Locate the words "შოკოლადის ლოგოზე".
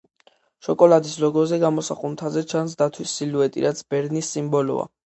0.67-1.59